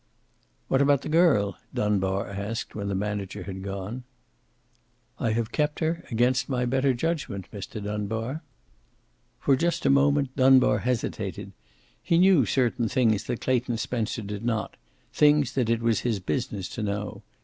[0.67, 4.03] "What about the girl?" Dunbar asked, when the manager had gone.
[5.19, 7.83] "I have kept her, against my better judgment, Mr.
[7.83, 8.41] Dunbar."
[9.39, 11.51] For just a moment Dunbar hesitated.
[12.01, 14.75] He knew certain things that Clayton Spencer did not,
[15.13, 17.21] things that it was his business to know.